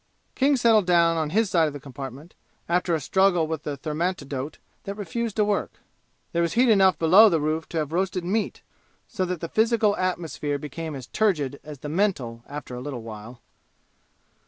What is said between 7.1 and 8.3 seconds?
the roof to have roasted